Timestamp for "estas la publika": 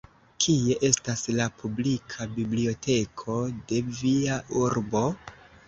0.87-2.27